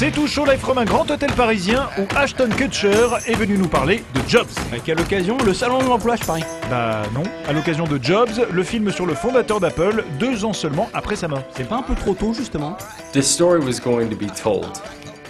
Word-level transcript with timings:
C'est 0.00 0.12
tout 0.12 0.26
chaud 0.26 0.46
live 0.46 0.58
from 0.58 0.78
un 0.78 0.86
grand 0.86 1.10
hôtel 1.10 1.30
parisien 1.32 1.90
où 1.98 2.06
Ashton 2.16 2.48
Kutcher 2.48 3.06
est 3.26 3.34
venu 3.34 3.58
nous 3.58 3.68
parler 3.68 4.02
de 4.14 4.20
Jobs. 4.26 4.48
À 4.72 4.78
quelle 4.78 4.98
occasion 4.98 5.36
Le 5.44 5.52
salon 5.52 5.82
de 5.82 5.88
l'emploi, 5.88 6.16
je 6.16 6.24
parie. 6.24 6.42
Bah 6.70 7.02
non, 7.12 7.22
à 7.46 7.52
l'occasion 7.52 7.84
de 7.84 8.02
Jobs, 8.02 8.30
le 8.50 8.62
film 8.62 8.90
sur 8.92 9.04
le 9.04 9.12
fondateur 9.12 9.60
d'Apple, 9.60 10.02
deux 10.18 10.46
ans 10.46 10.54
seulement 10.54 10.88
après 10.94 11.16
sa 11.16 11.28
mort. 11.28 11.42
C'est 11.54 11.68
pas 11.68 11.76
un 11.76 11.82
peu 11.82 11.94
trop 11.94 12.14
tôt, 12.14 12.32
justement 12.32 12.78
This 13.12 13.30
story 13.30 13.62
was 13.62 13.78
going 13.78 14.08
to 14.08 14.16
be 14.16 14.30
told, 14.42 14.80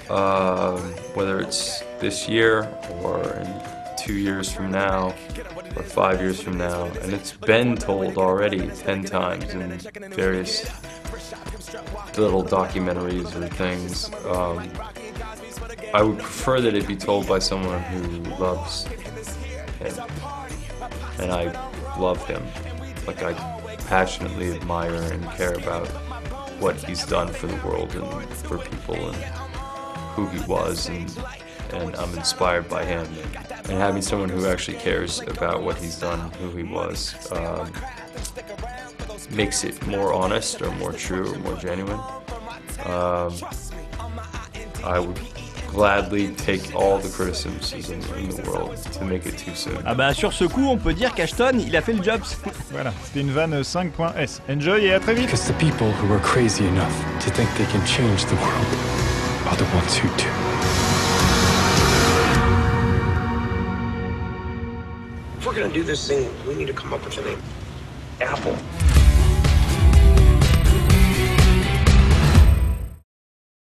uh, 0.09 0.79
whether 1.17 1.41
it's 1.41 1.83
this 1.99 2.29
year 2.29 2.69
or 3.03 3.25
in 3.43 3.80
two 4.11 4.19
years 4.19 4.51
from 4.51 4.73
now 4.73 5.15
or 5.77 5.85
five 5.85 6.21
years 6.21 6.41
from 6.43 6.59
now, 6.59 6.87
and 7.03 7.13
it's 7.13 7.31
been 7.31 7.77
told 7.77 8.19
already 8.19 8.69
ten 8.71 9.05
times 9.05 9.55
in 9.55 9.79
various 10.11 10.65
little 12.19 12.43
documentaries 12.43 13.33
or 13.37 13.47
things. 13.55 14.13
Um, 14.27 14.69
I 15.95 16.03
would 16.03 16.19
prefer 16.19 16.61
that 16.61 16.75
it 16.75 16.89
be 16.89 16.97
told 16.97 17.29
by 17.29 17.39
someone 17.39 17.81
who 17.85 18.03
loves 18.45 18.87
him, 19.79 19.95
and 21.21 21.31
I 21.31 21.45
love 21.97 22.27
him. 22.27 22.43
Like 23.07 23.23
I 23.23 23.33
passionately 23.87 24.53
admire 24.53 25.03
and 25.13 25.25
care 25.39 25.55
about 25.55 25.87
what 26.59 26.75
he's 26.75 27.07
done 27.07 27.29
for 27.29 27.47
the 27.47 27.61
world 27.65 27.95
and 27.95 28.29
for 28.39 28.59
people 28.59 28.97
and 28.97 29.17
who 30.15 30.27
he 30.27 30.41
was 30.47 30.89
and 30.89 31.09
and 31.73 31.95
I'm 31.97 32.15
inspired 32.17 32.69
by 32.69 32.85
him 32.85 33.07
and 33.69 33.79
having 33.79 34.03
someone 34.03 34.29
who 34.29 34.47
actually 34.47 34.79
cares 34.79 35.21
about 35.21 35.63
what 35.63 35.77
he's 35.77 35.99
done, 35.99 36.31
who 36.33 36.51
he 36.57 36.63
was, 36.63 37.15
um, 37.33 37.73
makes 39.31 39.65
it 39.65 39.87
more 39.87 40.13
honest 40.13 40.61
or 40.63 40.71
more 40.73 40.93
true 40.93 41.33
or 41.33 41.39
more 41.39 41.57
genuine. 41.57 42.01
Um, 42.85 43.35
I 44.85 44.99
would 44.99 45.19
gladly 45.69 46.35
take 46.35 46.75
all 46.75 46.99
the 46.99 47.09
criticism 47.09 48.01
in 48.17 48.31
the 48.31 48.43
world 48.51 48.77
to 48.77 49.05
make 49.05 49.27
it 49.27 49.39
too 49.39 49.55
soon. 49.55 49.79
Ah 49.87 49.95
bah 49.95 50.13
sur 50.13 50.33
ce 50.33 50.45
coup, 50.45 50.67
on 50.67 50.77
peut 50.77 50.95
dire 50.95 51.15
qu'Ashton, 51.15 51.61
il 51.61 51.77
a 51.77 51.83
fait 51.83 51.93
le 51.93 52.03
job. 52.03 52.21
Voilà, 52.71 52.93
c'était 53.05 53.21
une 53.21 53.31
vanne 53.31 53.61
5.s. 53.61 54.41
Enjoy 54.49 54.87
et 54.87 54.95
à 54.95 55.01
très 55.01 55.15
vite 55.15 55.27
Because 55.27 55.47
the 55.47 55.59
people 55.59 55.93
who 56.03 56.13
are 56.13 56.23
crazy 56.23 56.65
enough 56.67 56.93
to 57.21 57.31
think 57.31 57.49
they 57.57 57.67
can 57.67 57.85
change 57.85 58.25
the 58.27 58.37
world 58.37 58.67
are 59.49 59.57
the 59.57 59.77
ones 59.77 59.97
who 59.99 60.09
do. 60.17 60.30
If 65.41 65.47
we're 65.47 65.55
gonna 65.55 65.73
do 65.73 65.83
this 65.83 66.07
thing, 66.07 66.29
we 66.47 66.55
need 66.55 66.67
to 66.67 66.75
come 66.75 66.93
up 66.93 67.03
with 67.03 67.17
a 67.17 67.23
name. 67.23 67.43
Apple. 68.21 68.90